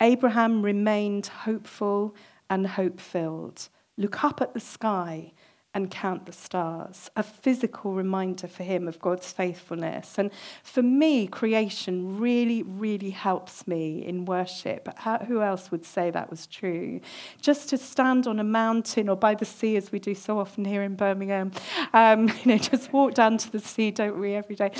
Abraham 0.00 0.62
remained 0.62 1.26
hopeful 1.26 2.14
and 2.48 2.66
hope 2.66 3.00
filled. 3.00 3.68
Look 3.96 4.24
up 4.24 4.40
at 4.40 4.54
the 4.54 4.60
sky 4.60 5.32
and 5.74 5.90
count 5.90 6.24
the 6.24 6.32
stars, 6.32 7.10
a 7.14 7.22
physical 7.22 7.92
reminder 7.92 8.48
for 8.48 8.62
him 8.62 8.88
of 8.88 8.98
God's 9.00 9.30
faithfulness. 9.30 10.18
And 10.18 10.30
for 10.62 10.82
me, 10.82 11.26
creation 11.26 12.18
really, 12.18 12.62
really 12.62 13.10
helps 13.10 13.66
me 13.66 14.04
in 14.04 14.24
worship. 14.24 14.88
How, 14.96 15.18
who 15.18 15.42
else 15.42 15.70
would 15.70 15.84
say 15.84 16.10
that 16.10 16.30
was 16.30 16.46
true? 16.46 17.00
Just 17.42 17.68
to 17.68 17.78
stand 17.78 18.26
on 18.26 18.40
a 18.40 18.44
mountain 18.44 19.10
or 19.10 19.16
by 19.16 19.34
the 19.34 19.44
sea, 19.44 19.76
as 19.76 19.92
we 19.92 19.98
do 19.98 20.14
so 20.14 20.38
often 20.38 20.64
here 20.64 20.82
in 20.82 20.96
Birmingham, 20.96 21.52
um, 21.92 22.28
you 22.44 22.46
know, 22.46 22.58
just 22.58 22.90
walk 22.92 23.12
down 23.12 23.36
to 23.36 23.52
the 23.52 23.60
sea, 23.60 23.90
don't 23.90 24.18
we, 24.18 24.34
every 24.34 24.56
day? 24.56 24.72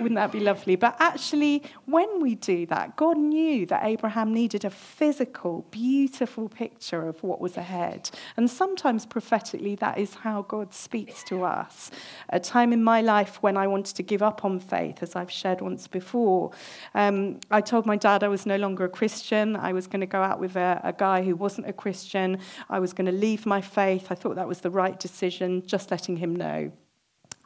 Wouldn't 0.00 0.14
that 0.14 0.30
be 0.30 0.40
lovely? 0.40 0.76
But 0.76 0.96
actually, 1.00 1.64
when 1.86 2.20
we 2.20 2.36
do 2.36 2.66
that, 2.66 2.96
God 2.96 3.18
knew 3.18 3.66
that 3.66 3.84
Abraham 3.84 4.32
needed 4.32 4.64
a 4.64 4.70
physical, 4.70 5.66
beautiful 5.72 6.48
picture 6.48 7.08
of 7.08 7.22
what 7.24 7.40
was 7.40 7.56
ahead. 7.56 8.10
And 8.36 8.48
sometimes 8.48 9.04
prophetically, 9.04 9.74
that 9.76 9.98
is 9.98 10.14
how 10.14 10.35
how 10.36 10.42
God 10.42 10.74
speaks 10.74 11.24
to 11.24 11.44
us. 11.44 11.90
A 12.28 12.38
time 12.38 12.74
in 12.74 12.84
my 12.84 13.00
life 13.00 13.42
when 13.42 13.56
I 13.56 13.66
wanted 13.66 13.96
to 13.96 14.02
give 14.02 14.22
up 14.22 14.44
on 14.44 14.60
faith, 14.60 15.02
as 15.02 15.16
I've 15.16 15.30
shared 15.30 15.62
once 15.62 15.88
before. 15.88 16.50
Um, 16.94 17.40
I 17.50 17.62
told 17.62 17.86
my 17.86 17.96
dad 17.96 18.22
I 18.22 18.28
was 18.28 18.44
no 18.44 18.56
longer 18.56 18.84
a 18.84 18.88
Christian. 18.90 19.56
I 19.56 19.72
was 19.72 19.86
going 19.86 20.02
to 20.02 20.06
go 20.06 20.20
out 20.20 20.38
with 20.38 20.54
a, 20.56 20.78
a 20.84 20.92
guy 20.92 21.22
who 21.22 21.34
wasn't 21.34 21.68
a 21.68 21.72
Christian. 21.72 22.38
I 22.68 22.80
was 22.80 22.92
going 22.92 23.06
to 23.06 23.18
leave 23.26 23.46
my 23.46 23.62
faith. 23.62 24.08
I 24.10 24.14
thought 24.14 24.36
that 24.36 24.46
was 24.46 24.60
the 24.60 24.68
right 24.70 25.00
decision, 25.00 25.66
just 25.66 25.90
letting 25.90 26.18
him 26.18 26.36
know. 26.36 26.70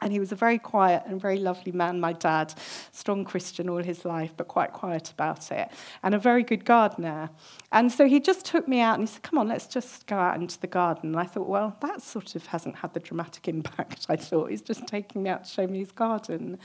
And 0.01 0.11
he 0.11 0.19
was 0.19 0.31
a 0.31 0.35
very 0.35 0.57
quiet 0.57 1.03
and 1.05 1.21
very 1.21 1.37
lovely 1.37 1.71
man, 1.71 1.99
my 1.99 2.13
dad, 2.13 2.53
strong 2.91 3.23
Christian 3.23 3.69
all 3.69 3.83
his 3.83 4.03
life, 4.03 4.33
but 4.35 4.47
quite 4.47 4.73
quiet 4.73 5.11
about 5.11 5.51
it, 5.51 5.69
and 6.01 6.15
a 6.15 6.19
very 6.19 6.43
good 6.43 6.65
gardener. 6.65 7.29
And 7.71 7.91
so 7.91 8.07
he 8.07 8.19
just 8.19 8.43
took 8.45 8.67
me 8.67 8.81
out 8.81 8.99
and 8.99 9.07
he 9.07 9.13
said, 9.13 9.21
Come 9.21 9.37
on, 9.39 9.47
let's 9.47 9.67
just 9.67 10.07
go 10.07 10.17
out 10.17 10.35
into 10.35 10.59
the 10.59 10.67
garden. 10.67 11.11
And 11.11 11.19
I 11.19 11.23
thought, 11.23 11.47
Well, 11.47 11.77
that 11.81 12.01
sort 12.01 12.35
of 12.35 12.45
hasn't 12.47 12.77
had 12.77 12.93
the 12.93 12.99
dramatic 12.99 13.47
impact, 13.47 14.07
I 14.09 14.15
thought. 14.15 14.49
He's 14.49 14.61
just 14.61 14.87
taking 14.87 15.23
me 15.23 15.29
out 15.29 15.45
to 15.45 15.49
show 15.49 15.67
me 15.67 15.79
his 15.79 15.91
garden. 15.91 16.57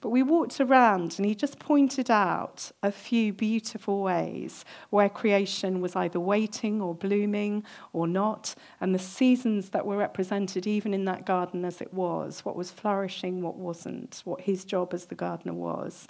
But 0.00 0.10
we 0.10 0.22
walked 0.22 0.60
around 0.60 1.14
and 1.16 1.26
he 1.26 1.34
just 1.34 1.58
pointed 1.58 2.10
out 2.10 2.72
a 2.82 2.90
few 2.90 3.32
beautiful 3.32 4.02
ways 4.02 4.64
where 4.90 5.08
creation 5.08 5.80
was 5.80 5.96
either 5.96 6.20
waiting 6.20 6.82
or 6.82 6.94
blooming 6.94 7.64
or 7.92 8.06
not, 8.06 8.54
and 8.80 8.94
the 8.94 8.98
seasons 8.98 9.70
that 9.70 9.86
were 9.86 9.96
represented 9.96 10.66
even 10.66 10.92
in 10.92 11.04
that 11.04 11.24
garden 11.24 11.64
as 11.64 11.80
it 11.80 11.94
was, 11.94 12.44
what 12.44 12.56
was 12.56 12.70
flourishing, 12.80 13.42
what 13.42 13.56
wasn't, 13.56 14.22
what 14.24 14.40
his 14.40 14.64
job 14.64 14.94
as 14.94 15.06
the 15.06 15.14
gardener 15.14 15.54
was. 15.54 16.08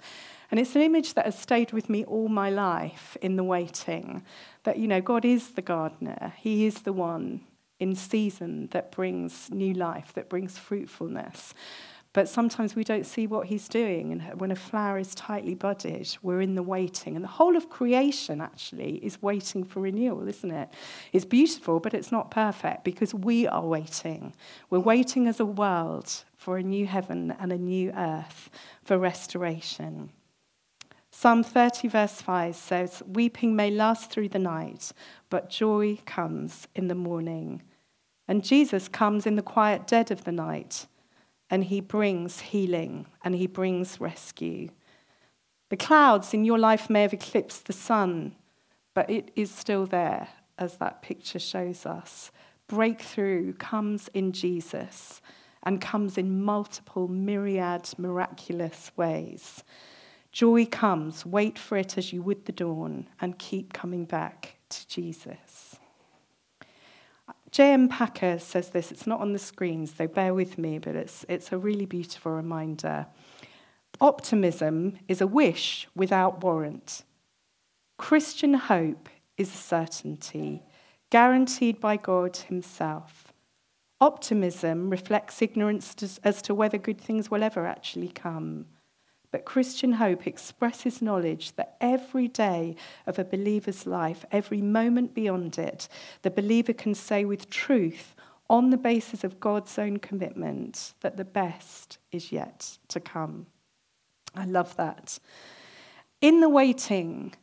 And 0.49 0.59
it's 0.59 0.75
an 0.75 0.81
image 0.81 1.13
that 1.13 1.25
has 1.25 1.37
stayed 1.37 1.71
with 1.71 1.89
me 1.89 2.03
all 2.05 2.27
my 2.27 2.49
life 2.49 3.15
in 3.21 3.35
the 3.35 3.43
waiting 3.43 4.23
that, 4.63 4.77
you 4.77 4.87
know, 4.87 5.01
God 5.01 5.23
is 5.23 5.51
the 5.51 5.61
gardener, 5.61 6.33
He 6.37 6.65
is 6.65 6.81
the 6.81 6.93
one 6.93 7.41
in 7.79 7.95
season 7.95 8.67
that 8.71 8.91
brings 8.91 9.49
new 9.49 9.73
life, 9.73 10.13
that 10.13 10.29
brings 10.29 10.57
fruitfulness. 10.57 11.53
But 12.13 12.27
sometimes 12.27 12.75
we 12.75 12.83
don't 12.83 13.05
see 13.05 13.25
what 13.25 13.47
he's 13.47 13.69
doing. 13.69 14.11
And 14.11 14.39
when 14.41 14.51
a 14.51 14.55
flower 14.55 14.97
is 14.97 15.15
tightly 15.15 15.55
budded, 15.55 16.17
we're 16.21 16.41
in 16.41 16.55
the 16.55 16.63
waiting. 16.63 17.15
And 17.15 17.23
the 17.23 17.29
whole 17.29 17.55
of 17.55 17.69
creation 17.69 18.41
actually 18.41 18.97
is 18.97 19.21
waiting 19.21 19.63
for 19.63 19.79
renewal, 19.79 20.27
isn't 20.27 20.51
it? 20.51 20.69
It's 21.13 21.23
beautiful, 21.23 21.79
but 21.79 21.93
it's 21.93 22.11
not 22.11 22.29
perfect 22.29 22.83
because 22.83 23.13
we 23.13 23.47
are 23.47 23.65
waiting. 23.65 24.33
We're 24.69 24.79
waiting 24.79 25.25
as 25.27 25.39
a 25.39 25.45
world 25.45 26.25
for 26.41 26.57
a 26.57 26.63
new 26.63 26.87
heaven 26.87 27.35
and 27.39 27.51
a 27.51 27.57
new 27.57 27.91
earth, 27.91 28.49
for 28.83 28.97
restoration. 28.97 30.09
Psalm 31.11 31.43
30, 31.43 31.87
verse 31.87 32.19
5 32.19 32.55
says, 32.55 33.03
Weeping 33.05 33.55
may 33.55 33.69
last 33.69 34.09
through 34.09 34.29
the 34.29 34.39
night, 34.39 34.91
but 35.29 35.51
joy 35.51 35.99
comes 36.07 36.67
in 36.73 36.87
the 36.87 36.95
morning. 36.95 37.61
And 38.27 38.43
Jesus 38.43 38.87
comes 38.87 39.27
in 39.27 39.35
the 39.35 39.43
quiet 39.43 39.85
dead 39.85 40.09
of 40.09 40.23
the 40.23 40.31
night 40.31 40.87
and 41.51 41.65
he 41.65 41.79
brings 41.79 42.39
healing 42.39 43.05
and 43.23 43.35
he 43.35 43.45
brings 43.45 44.01
rescue. 44.01 44.69
The 45.69 45.77
clouds 45.77 46.33
in 46.33 46.43
your 46.43 46.57
life 46.57 46.89
may 46.89 47.03
have 47.03 47.13
eclipsed 47.13 47.67
the 47.67 47.73
sun, 47.73 48.35
but 48.95 49.07
it 49.11 49.29
is 49.35 49.51
still 49.51 49.85
there, 49.85 50.29
as 50.57 50.77
that 50.77 51.03
picture 51.03 51.37
shows 51.37 51.85
us. 51.85 52.31
Breakthrough 52.67 53.53
comes 53.53 54.07
in 54.15 54.31
Jesus 54.31 55.21
and 55.63 55.81
comes 55.81 56.17
in 56.17 56.43
multiple, 56.43 57.07
myriad, 57.07 57.89
miraculous 57.97 58.91
ways. 58.95 59.63
Joy 60.31 60.65
comes, 60.65 61.25
wait 61.25 61.59
for 61.59 61.77
it 61.77 61.97
as 61.97 62.13
you 62.13 62.21
would 62.21 62.45
the 62.45 62.51
dawn, 62.51 63.07
and 63.19 63.37
keep 63.37 63.73
coming 63.73 64.05
back 64.05 64.55
to 64.69 64.87
Jesus. 64.87 65.75
J.M. 67.51 67.89
Packer 67.89 68.39
says 68.39 68.69
this. 68.69 68.91
It's 68.91 69.05
not 69.05 69.19
on 69.19 69.33
the 69.33 69.39
screen, 69.39 69.85
so 69.85 70.07
bear 70.07 70.33
with 70.33 70.57
me, 70.57 70.79
but 70.79 70.95
it's, 70.95 71.25
it's 71.27 71.51
a 71.51 71.57
really 71.57 71.85
beautiful 71.85 72.31
reminder. 72.31 73.07
Optimism 73.99 74.97
is 75.09 75.19
a 75.19 75.27
wish 75.27 75.87
without 75.93 76.41
warrant. 76.43 77.03
Christian 77.97 78.53
hope 78.53 79.09
is 79.37 79.53
a 79.53 79.57
certainty, 79.57 80.63
guaranteed 81.09 81.81
by 81.81 81.97
God 81.97 82.37
Himself. 82.37 83.33
Optimism 84.01 84.89
reflects 84.89 85.43
ignorance 85.43 86.19
as 86.23 86.41
to 86.41 86.55
whether 86.55 86.79
good 86.79 86.99
things 86.99 87.29
will 87.29 87.43
ever 87.43 87.67
actually 87.67 88.09
come. 88.09 88.65
But 89.31 89.45
Christian 89.45 89.93
hope 89.93 90.25
expresses 90.25 91.01
knowledge 91.01 91.55
that 91.55 91.77
every 91.79 92.27
day 92.27 92.75
of 93.05 93.19
a 93.19 93.23
believer's 93.23 93.85
life, 93.85 94.25
every 94.31 94.61
moment 94.61 95.13
beyond 95.13 95.59
it, 95.59 95.87
the 96.23 96.31
believer 96.31 96.73
can 96.73 96.95
say 96.95 97.23
with 97.23 97.49
truth, 97.49 98.15
on 98.49 98.71
the 98.71 98.77
basis 98.77 99.23
of 99.23 99.39
God's 99.39 99.79
own 99.79 99.97
commitment, 99.97 100.93
that 100.99 101.15
the 101.15 101.23
best 101.23 101.99
is 102.11 102.33
yet 102.33 102.77
to 102.89 102.99
come. 102.99 103.45
I 104.35 104.45
love 104.45 104.75
that. 104.75 105.19
In 106.19 106.41
the 106.41 106.49
waiting, 106.49 107.33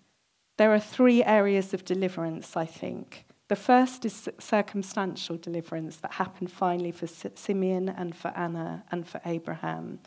there 0.58 0.74
are 0.74 0.80
three 0.80 1.24
areas 1.24 1.72
of 1.72 1.86
deliverance, 1.86 2.56
I 2.56 2.66
think. 2.66 3.24
The 3.48 3.56
first 3.56 4.04
is 4.04 4.28
circumstantial 4.38 5.38
deliverance 5.38 5.96
that 5.96 6.12
happened 6.12 6.52
finally 6.52 6.92
for 6.92 7.06
Simeon 7.06 7.88
and 7.88 8.14
for 8.14 8.28
Anna 8.28 8.84
and 8.90 9.08
for 9.08 9.22
Abraham. 9.24 10.00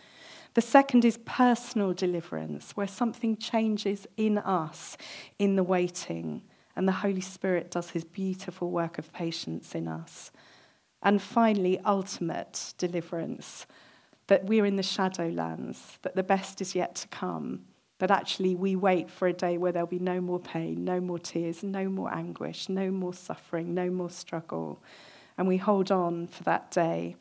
The 0.54 0.62
second 0.62 1.06
is 1.06 1.18
personal 1.26 1.94
deliverance, 1.94 2.78
where 2.78 2.88
something 2.88 3.38
changes 3.38 4.06
in 4.16 4.38
us 4.38 4.96
in 5.40 5.56
the 5.56 5.64
waiting, 5.64 6.44
and 6.76 6.88
the 6.88 6.92
Holy 6.92 7.22
Spirit 7.22 7.72
does 7.72 7.92
his 7.92 8.04
beautiful 8.04 8.70
work 8.70 8.98
of 8.98 9.12
patience 9.12 9.74
in 9.74 9.88
us. 9.88 10.32
And 11.02 11.20
finally, 11.20 11.80
ultimate 11.84 12.76
deliverance, 12.78 13.66
that 14.28 14.46
we're 14.46 14.66
in 14.66 14.76
the 14.76 14.84
shadowlands, 14.84 16.00
that 16.04 16.16
the 16.16 16.24
best 16.24 16.62
is 16.62 16.76
yet 16.76 16.94
to 16.96 17.08
come, 17.08 17.66
that 18.02 18.10
actually 18.10 18.56
we 18.56 18.76
wait 18.76 19.12
for 19.12 19.28
a 19.28 19.34
day 19.34 19.58
where 19.60 19.72
there'll 19.72 19.88
be 19.88 20.00
no 20.00 20.20
more 20.20 20.40
pain, 20.40 20.84
no 20.84 21.00
more 21.00 21.20
tears, 21.20 21.62
no 21.62 21.88
more 21.88 22.12
anguish, 22.12 22.68
no 22.68 22.90
more 22.90 23.14
suffering, 23.14 23.76
no 23.76 23.92
more 23.92 24.10
struggle. 24.10 24.82
And 25.38 25.48
we 25.48 25.58
hold 25.58 25.92
on 25.92 26.26
for 26.26 26.44
that 26.44 26.72
day. 26.72 27.16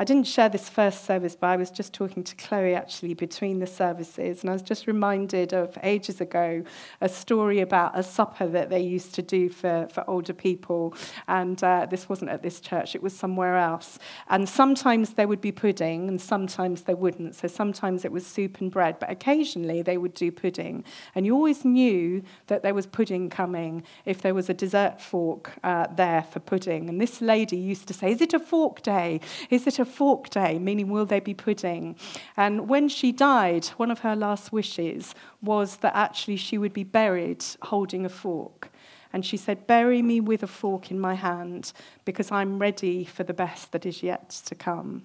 I 0.00 0.04
didn't 0.04 0.26
share 0.26 0.48
this 0.48 0.66
first 0.66 1.04
service, 1.04 1.36
but 1.38 1.48
I 1.48 1.56
was 1.56 1.70
just 1.70 1.92
talking 1.92 2.24
to 2.24 2.34
Chloe 2.36 2.74
actually 2.74 3.12
between 3.12 3.58
the 3.58 3.66
services, 3.66 4.40
and 4.40 4.48
I 4.48 4.54
was 4.54 4.62
just 4.62 4.86
reminded 4.86 5.52
of 5.52 5.76
ages 5.82 6.22
ago 6.22 6.64
a 7.02 7.08
story 7.10 7.60
about 7.60 7.98
a 7.98 8.02
supper 8.02 8.46
that 8.46 8.70
they 8.70 8.80
used 8.80 9.14
to 9.16 9.22
do 9.22 9.50
for, 9.50 9.88
for 9.92 10.02
older 10.08 10.32
people. 10.32 10.94
And 11.28 11.62
uh, 11.62 11.84
this 11.84 12.08
wasn't 12.08 12.30
at 12.30 12.42
this 12.42 12.60
church, 12.60 12.94
it 12.94 13.02
was 13.02 13.14
somewhere 13.14 13.58
else. 13.58 13.98
And 14.30 14.48
sometimes 14.48 15.10
there 15.10 15.28
would 15.28 15.42
be 15.42 15.52
pudding, 15.52 16.08
and 16.08 16.18
sometimes 16.18 16.84
there 16.84 16.96
wouldn't. 16.96 17.34
So 17.34 17.46
sometimes 17.46 18.06
it 18.06 18.10
was 18.10 18.26
soup 18.26 18.58
and 18.62 18.70
bread, 18.70 18.98
but 19.00 19.10
occasionally 19.10 19.82
they 19.82 19.98
would 19.98 20.14
do 20.14 20.32
pudding. 20.32 20.82
And 21.14 21.26
you 21.26 21.34
always 21.34 21.62
knew 21.62 22.22
that 22.46 22.62
there 22.62 22.72
was 22.72 22.86
pudding 22.86 23.28
coming 23.28 23.82
if 24.06 24.22
there 24.22 24.32
was 24.32 24.48
a 24.48 24.54
dessert 24.54 24.98
fork 24.98 25.52
uh, 25.62 25.88
there 25.94 26.22
for 26.22 26.40
pudding. 26.40 26.88
And 26.88 26.98
this 26.98 27.20
lady 27.20 27.58
used 27.58 27.86
to 27.88 27.92
say, 27.92 28.12
Is 28.12 28.22
it 28.22 28.32
a 28.32 28.40
fork 28.40 28.80
day? 28.80 29.20
Is 29.50 29.66
it 29.66 29.78
a 29.78 29.89
fork 29.90 30.30
day, 30.30 30.58
meaning 30.58 30.88
will 30.88 31.06
there 31.06 31.20
be 31.20 31.34
pudding? 31.34 31.96
And 32.36 32.68
when 32.68 32.88
she 32.88 33.12
died, 33.12 33.66
one 33.76 33.90
of 33.90 34.00
her 34.00 34.16
last 34.16 34.52
wishes 34.52 35.14
was 35.42 35.76
that 35.78 35.94
actually 35.94 36.36
she 36.36 36.56
would 36.56 36.72
be 36.72 36.84
buried 36.84 37.44
holding 37.62 38.06
a 38.06 38.08
fork. 38.08 38.70
And 39.12 39.26
she 39.26 39.36
said, 39.36 39.66
Bury 39.66 40.02
me 40.02 40.20
with 40.20 40.42
a 40.42 40.46
fork 40.46 40.90
in 40.90 41.00
my 41.00 41.14
hand 41.14 41.72
because 42.04 42.30
I'm 42.30 42.58
ready 42.58 43.04
for 43.04 43.24
the 43.24 43.34
best 43.34 43.72
that 43.72 43.84
is 43.84 44.02
yet 44.02 44.30
to 44.46 44.54
come. 44.54 45.02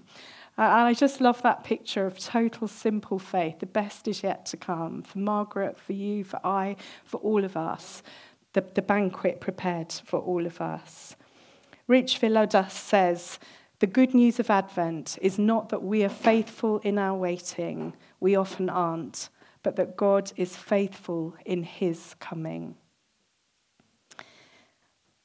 Uh, 0.57 0.61
and 0.61 0.87
I 0.87 0.93
just 0.93 1.19
love 1.19 1.41
that 1.41 1.63
picture 1.63 2.05
of 2.05 2.17
total 2.17 2.67
simple 2.67 3.19
faith. 3.19 3.59
The 3.59 3.65
best 3.65 4.07
is 4.07 4.23
yet 4.23 4.45
to 4.47 4.57
come 4.57 5.01
for 5.01 5.17
Margaret, 5.17 5.77
for 5.77 5.93
you, 5.93 6.23
for 6.23 6.39
I, 6.45 6.77
for 7.03 7.17
all 7.17 7.43
of 7.43 7.57
us. 7.57 8.03
The, 8.53 8.63
the 8.73 8.81
banquet 8.81 9.41
prepared 9.41 9.91
for 9.91 10.19
all 10.19 10.45
of 10.45 10.61
us. 10.61 11.17
Rich 11.87 12.21
Villodas 12.21 12.71
says, 12.71 13.37
the 13.79 13.87
good 13.87 14.13
news 14.13 14.39
of 14.39 14.49
Advent 14.49 15.17
is 15.21 15.37
not 15.37 15.69
that 15.69 15.83
we 15.83 16.03
are 16.03 16.09
faithful 16.09 16.79
in 16.79 16.97
our 16.97 17.17
waiting, 17.17 17.93
we 18.19 18.35
often 18.35 18.69
aren't, 18.69 19.29
but 19.63 19.75
that 19.75 19.97
God 19.97 20.31
is 20.37 20.55
faithful 20.55 21.35
in 21.45 21.63
his 21.63 22.15
coming. 22.19 22.75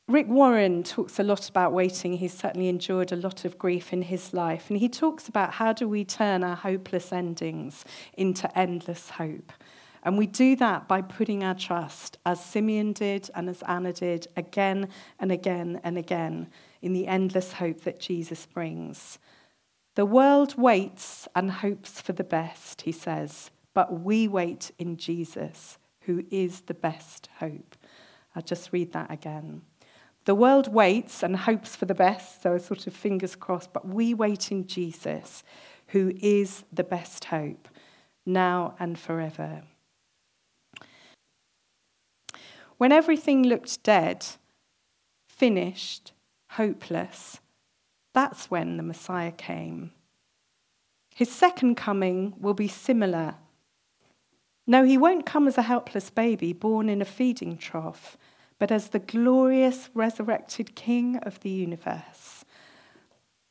Rick 0.08 0.26
Warren 0.28 0.82
talks 0.82 1.20
a 1.20 1.22
lot 1.22 1.48
about 1.48 1.72
waiting. 1.72 2.14
He's 2.14 2.34
certainly 2.36 2.68
endured 2.68 3.12
a 3.12 3.16
lot 3.16 3.44
of 3.44 3.56
grief 3.56 3.92
in 3.92 4.02
his 4.02 4.32
life. 4.32 4.68
And 4.68 4.76
he 4.76 4.88
talks 4.88 5.28
about 5.28 5.52
how 5.52 5.72
do 5.72 5.88
we 5.88 6.04
turn 6.04 6.42
our 6.42 6.56
hopeless 6.56 7.12
endings 7.12 7.84
into 8.14 8.58
endless 8.58 9.10
hope. 9.10 9.52
And 10.02 10.18
we 10.18 10.26
do 10.26 10.56
that 10.56 10.88
by 10.88 11.02
putting 11.02 11.44
our 11.44 11.54
trust, 11.54 12.18
as 12.26 12.44
Simeon 12.44 12.92
did 12.92 13.30
and 13.36 13.48
as 13.48 13.62
Anna 13.68 13.92
did, 13.92 14.26
again 14.36 14.88
and 15.20 15.30
again 15.30 15.80
and 15.84 15.96
again, 15.96 16.48
in 16.82 16.92
the 16.92 17.06
endless 17.06 17.54
hope 17.54 17.82
that 17.82 18.00
Jesus 18.00 18.46
brings. 18.46 19.18
The 19.96 20.06
world 20.06 20.56
waits 20.56 21.28
and 21.34 21.50
hopes 21.50 22.00
for 22.00 22.12
the 22.12 22.24
best, 22.24 22.82
he 22.82 22.92
says, 22.92 23.50
but 23.74 24.00
we 24.00 24.26
wait 24.28 24.70
in 24.78 24.96
Jesus, 24.96 25.78
who 26.02 26.24
is 26.30 26.62
the 26.62 26.74
best 26.74 27.28
hope. 27.38 27.76
I'll 28.34 28.42
just 28.42 28.72
read 28.72 28.92
that 28.92 29.10
again. 29.10 29.62
The 30.24 30.34
world 30.34 30.72
waits 30.72 31.22
and 31.22 31.36
hopes 31.36 31.74
for 31.74 31.86
the 31.86 31.94
best, 31.94 32.42
so 32.42 32.58
sort 32.58 32.86
of 32.86 32.94
fingers 32.94 33.34
crossed, 33.34 33.72
but 33.72 33.88
we 33.88 34.14
wait 34.14 34.52
in 34.52 34.66
Jesus, 34.66 35.42
who 35.88 36.12
is 36.20 36.64
the 36.72 36.84
best 36.84 37.24
hope, 37.26 37.68
now 38.26 38.74
and 38.78 38.98
forever. 38.98 39.62
When 42.76 42.92
everything 42.92 43.42
looked 43.42 43.82
dead, 43.82 44.26
finished, 45.28 46.12
hopeless, 46.50 47.40
that's 48.12 48.50
when 48.50 48.76
the 48.76 48.82
Messiah 48.82 49.30
came. 49.30 49.92
His 51.14 51.30
second 51.30 51.76
coming 51.76 52.34
will 52.38 52.54
be 52.54 52.68
similar. 52.68 53.36
No, 54.66 54.84
he 54.84 54.98
won't 54.98 55.26
come 55.26 55.46
as 55.46 55.58
a 55.58 55.62
helpless 55.62 56.10
baby 56.10 56.52
born 56.52 56.88
in 56.88 57.00
a 57.00 57.04
feeding 57.04 57.56
trough, 57.56 58.16
but 58.58 58.72
as 58.72 58.88
the 58.88 58.98
glorious 58.98 59.90
resurrected 59.94 60.74
King 60.74 61.16
of 61.18 61.40
the 61.40 61.50
universe. 61.50 62.44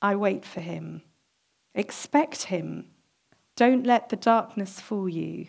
I 0.01 0.15
wait 0.15 0.45
for 0.45 0.61
him. 0.61 1.01
Expect 1.73 2.43
him. 2.43 2.87
Don't 3.55 3.85
let 3.85 4.09
the 4.09 4.15
darkness 4.15 4.79
fool 4.79 5.09
you, 5.09 5.47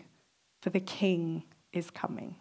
for 0.61 0.69
the 0.69 0.79
King 0.79 1.43
is 1.73 1.89
coming. 1.89 2.35